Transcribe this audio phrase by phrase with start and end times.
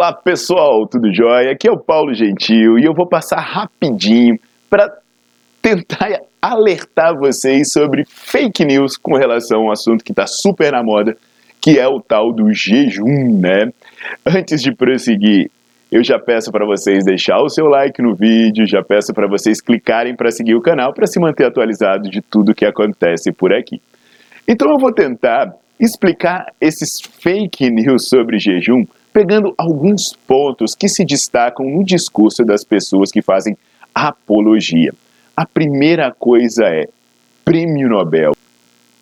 [0.00, 1.52] Olá pessoal, tudo jóia?
[1.52, 4.34] Aqui é o Paulo Gentil e eu vou passar rapidinho
[4.70, 4.90] para
[5.60, 6.08] tentar
[6.40, 11.14] alertar vocês sobre fake news com relação a um assunto que está super na moda,
[11.60, 13.70] que é o tal do jejum, né?
[14.24, 15.50] Antes de prosseguir,
[15.92, 19.60] eu já peço para vocês deixar o seu like no vídeo, já peço para vocês
[19.60, 23.82] clicarem para seguir o canal para se manter atualizado de tudo que acontece por aqui.
[24.48, 31.04] Então eu vou tentar explicar esses fake news sobre jejum, pegando alguns pontos que se
[31.04, 33.56] destacam no discurso das pessoas que fazem
[33.94, 34.92] apologia.
[35.36, 36.88] A primeira coisa é
[37.44, 38.32] Prêmio Nobel.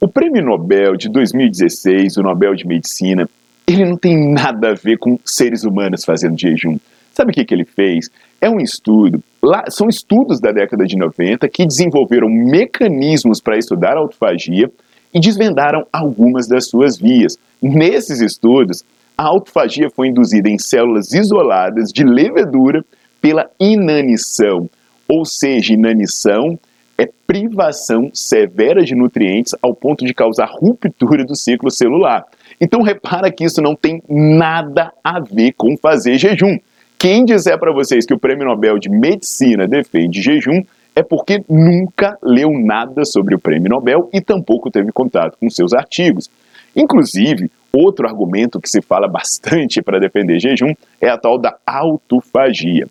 [0.00, 3.28] O Prêmio Nobel de 2016, o Nobel de Medicina,
[3.66, 6.78] ele não tem nada a ver com seres humanos fazendo jejum.
[7.12, 8.08] Sabe o que, que ele fez?
[8.40, 13.96] É um estudo, lá, são estudos da década de 90 que desenvolveram mecanismos para estudar
[13.96, 14.70] autofagia
[15.12, 17.36] e desvendaram algumas das suas vias.
[17.60, 18.84] Nesses estudos,
[19.18, 22.84] a autofagia foi induzida em células isoladas de levedura
[23.20, 24.70] pela inanição
[25.08, 26.58] ou seja, inanição
[26.98, 32.24] é privação severa de nutrientes ao ponto de causar ruptura do ciclo celular.
[32.60, 36.58] Então repara que isso não tem nada a ver com fazer jejum.
[36.98, 40.62] Quem disser para vocês que o Prêmio Nobel de Medicina defende jejum
[40.94, 45.72] é porque nunca leu nada sobre o Prêmio Nobel e tampouco teve contato com seus
[45.72, 46.28] artigos.
[46.76, 52.88] Inclusive, outro argumento que se fala bastante para defender jejum é a tal da autofagia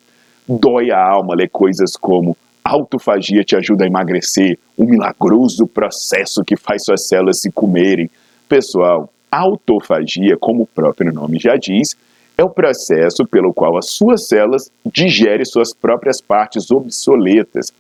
[0.48, 6.56] dói a alma ler coisas como autofagia te ajuda a emagrecer, o milagroso processo que
[6.56, 8.10] faz suas células se comerem.
[8.48, 11.96] Pessoal, autofagia, como o próprio nome já diz,
[12.38, 17.74] é o processo pelo qual as suas células digerem suas próprias partes obsoletas.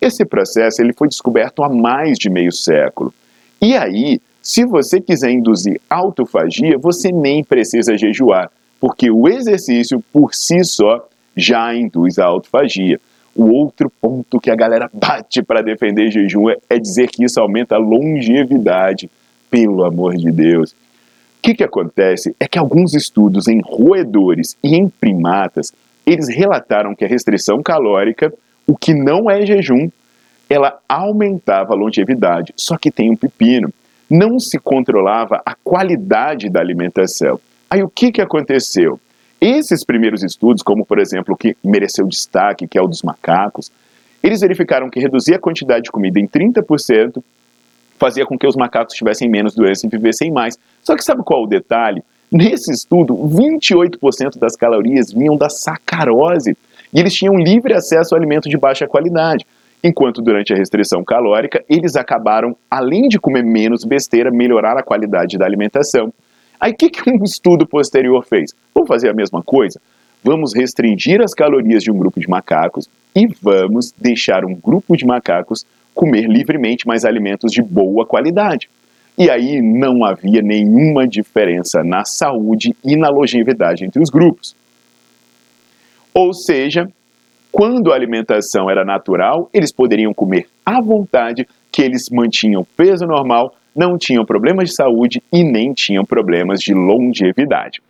[0.00, 3.14] Esse processo ele foi descoberto há mais de meio século.
[3.62, 10.34] E aí, se você quiser induzir autofagia, você nem precisa jejuar, porque o exercício por
[10.34, 13.00] si só já induz a autofagia.
[13.34, 17.40] O outro ponto que a galera bate para defender jejum é, é dizer que isso
[17.40, 19.10] aumenta a longevidade.
[19.50, 20.72] Pelo amor de Deus.
[20.72, 20.76] O
[21.40, 25.72] que, que acontece é que alguns estudos em roedores e em primatas,
[26.04, 28.30] eles relataram que a restrição calórica,
[28.66, 29.88] o que não é jejum,
[30.50, 32.52] ela aumentava a longevidade.
[32.56, 33.72] Só que tem um pepino.
[34.10, 37.40] Não se controlava a qualidade da alimentação.
[37.70, 39.00] Aí o que, que aconteceu?
[39.40, 43.70] Esses primeiros estudos, como por exemplo o que mereceu destaque, que é o dos macacos,
[44.22, 47.22] eles verificaram que reduzir a quantidade de comida em 30%
[47.98, 50.58] fazia com que os macacos tivessem menos doença e vivessem mais.
[50.82, 52.02] Só que sabe qual é o detalhe?
[52.30, 56.56] Nesse estudo, 28% das calorias vinham da sacarose
[56.92, 59.46] e eles tinham livre acesso ao alimento de baixa qualidade.
[59.86, 65.36] Enquanto durante a restrição calórica, eles acabaram, além de comer menos besteira, melhorar a qualidade
[65.36, 66.10] da alimentação.
[66.58, 68.54] Aí o que, que um estudo posterior fez?
[68.74, 69.78] Vamos fazer a mesma coisa?
[70.22, 75.04] Vamos restringir as calorias de um grupo de macacos e vamos deixar um grupo de
[75.04, 78.70] macacos comer livremente mais alimentos de boa qualidade.
[79.18, 84.56] E aí não havia nenhuma diferença na saúde e na longevidade entre os grupos.
[86.14, 86.88] Ou seja,
[87.54, 93.54] quando a alimentação era natural, eles poderiam comer à vontade, que eles mantinham peso normal,
[93.76, 97.80] não tinham problemas de saúde e nem tinham problemas de longevidade.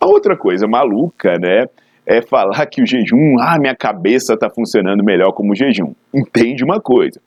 [0.00, 1.66] A outra coisa maluca, né,
[2.06, 5.92] é falar que o jejum, ah, minha cabeça está funcionando melhor como jejum.
[6.14, 7.20] Entende uma coisa?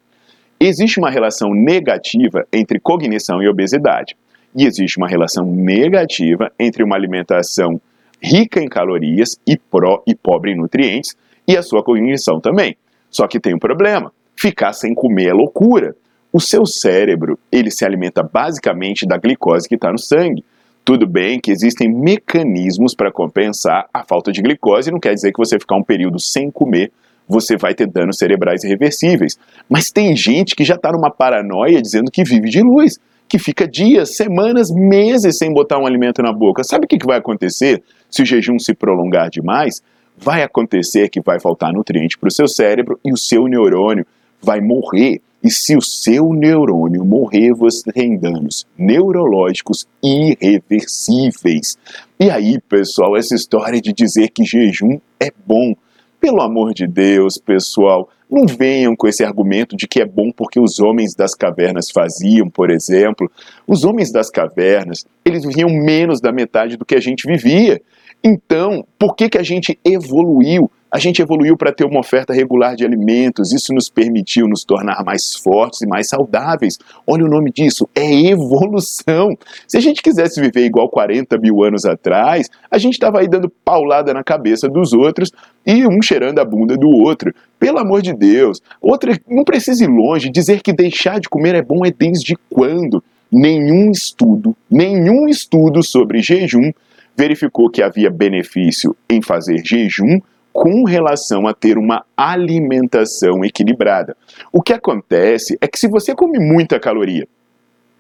[0.60, 4.18] Existe uma relação negativa entre cognição e obesidade.
[4.56, 7.80] E existe uma relação negativa entre uma alimentação
[8.20, 11.16] rica em calorias e, pró e pobre em nutrientes
[11.48, 12.76] e a sua cognição também.
[13.10, 15.96] Só que tem um problema: ficar sem comer é loucura.
[16.32, 20.44] O seu cérebro, ele se alimenta basicamente da glicose que está no sangue.
[20.84, 25.38] Tudo bem que existem mecanismos para compensar a falta de glicose, não quer dizer que
[25.38, 26.92] você ficar um período sem comer
[27.28, 29.38] você vai ter danos cerebrais irreversíveis.
[29.70, 33.68] Mas tem gente que já está numa paranoia dizendo que vive de luz, que fica
[33.68, 36.64] dias, semanas, meses sem botar um alimento na boca.
[36.64, 39.82] Sabe o que vai acontecer se o jejum se prolongar demais?
[40.24, 44.06] Vai acontecer que vai faltar nutriente para o seu cérebro e o seu neurônio
[44.42, 45.22] vai morrer.
[45.44, 51.78] E se o seu neurônio morrer, você tem danos neurológicos irreversíveis.
[52.18, 55.76] E aí, pessoal, essa história de dizer que jejum é bom
[56.22, 60.58] pelo amor de Deus, pessoal, não venham com esse argumento de que é bom porque
[60.58, 63.30] os homens das cavernas faziam, por exemplo.
[63.68, 67.82] Os homens das cavernas, eles viviam menos da metade do que a gente vivia.
[68.24, 70.72] Então, por que, que a gente evoluiu?
[70.90, 75.04] A gente evoluiu para ter uma oferta regular de alimentos, isso nos permitiu nos tornar
[75.04, 76.78] mais fortes e mais saudáveis.
[77.06, 79.36] Olha o nome disso, é evolução.
[79.68, 83.50] Se a gente quisesse viver igual 40 mil anos atrás, a gente estava aí dando
[83.50, 85.32] paulada na cabeça dos outros
[85.66, 87.34] e um cheirando a bunda do outro.
[87.60, 88.62] Pelo amor de Deus.
[88.80, 93.04] Outra, não precisa ir longe, dizer que deixar de comer é bom é desde quando?
[93.32, 96.72] Nenhum estudo, nenhum estudo sobre jejum
[97.18, 100.20] verificou que havia benefício em fazer jejum
[100.52, 104.16] com relação a ter uma alimentação equilibrada.
[104.52, 107.28] O que acontece é que se você come muita caloria,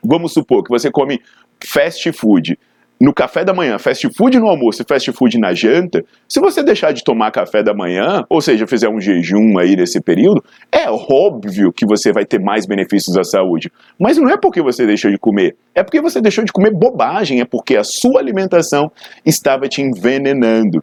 [0.04, 1.20] vamos supor que você come
[1.64, 2.60] fast food,
[3.04, 6.64] no café da manhã, fast food no almoço e fast food na janta, se você
[6.64, 10.42] deixar de tomar café da manhã, ou seja, fizer um jejum aí nesse período,
[10.72, 13.70] é óbvio que você vai ter mais benefícios à saúde.
[14.00, 17.42] Mas não é porque você deixou de comer, é porque você deixou de comer bobagem,
[17.42, 18.90] é porque a sua alimentação
[19.26, 20.82] estava te envenenando.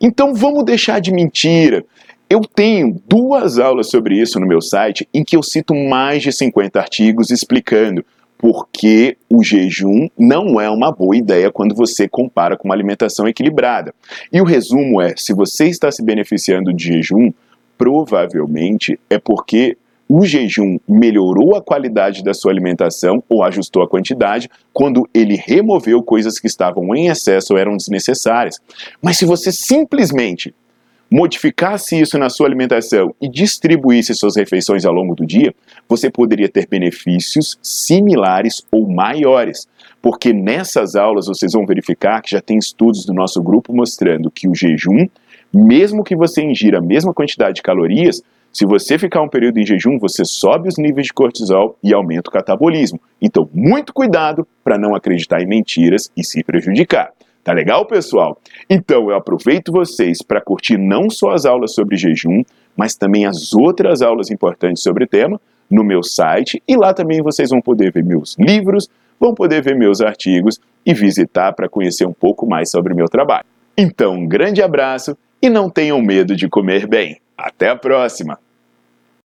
[0.00, 1.84] Então vamos deixar de mentira.
[2.28, 6.32] Eu tenho duas aulas sobre isso no meu site em que eu cito mais de
[6.32, 8.04] 50 artigos explicando
[8.40, 13.94] porque o jejum não é uma boa ideia quando você compara com uma alimentação equilibrada.
[14.32, 17.30] E o resumo é: se você está se beneficiando de jejum,
[17.76, 19.76] provavelmente é porque
[20.08, 26.02] o jejum melhorou a qualidade da sua alimentação ou ajustou a quantidade quando ele removeu
[26.02, 28.58] coisas que estavam em excesso ou eram desnecessárias.
[29.02, 30.54] Mas se você simplesmente
[31.10, 35.52] modificasse isso na sua alimentação e distribuísse suas refeições ao longo do dia,
[35.88, 39.66] você poderia ter benefícios similares ou maiores.
[40.00, 44.48] Porque nessas aulas vocês vão verificar que já tem estudos do nosso grupo mostrando que
[44.48, 45.06] o jejum,
[45.52, 48.22] mesmo que você ingira a mesma quantidade de calorias,
[48.52, 52.30] se você ficar um período em jejum, você sobe os níveis de cortisol e aumenta
[52.30, 53.00] o catabolismo.
[53.22, 57.12] Então, muito cuidado para não acreditar em mentiras e se prejudicar.
[57.42, 58.38] Tá legal, pessoal?
[58.68, 62.42] Então eu aproveito vocês para curtir não só as aulas sobre jejum,
[62.76, 65.40] mas também as outras aulas importantes sobre o tema
[65.70, 68.88] no meu site e lá também vocês vão poder ver meus livros,
[69.18, 73.06] vão poder ver meus artigos e visitar para conhecer um pouco mais sobre o meu
[73.06, 73.44] trabalho.
[73.76, 77.18] Então, um grande abraço e não tenham medo de comer bem.
[77.36, 78.38] Até a próxima!